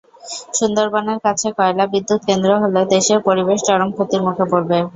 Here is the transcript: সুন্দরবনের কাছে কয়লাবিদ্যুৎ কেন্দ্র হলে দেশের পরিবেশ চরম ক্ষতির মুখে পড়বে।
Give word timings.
সুন্দরবনের 0.57 1.19
কাছে 1.25 1.47
কয়লাবিদ্যুৎ 1.57 2.21
কেন্দ্র 2.29 2.49
হলে 2.63 2.81
দেশের 2.93 3.19
পরিবেশ 3.27 3.59
চরম 3.67 3.89
ক্ষতির 3.95 4.21
মুখে 4.27 4.45
পড়বে। 4.51 4.77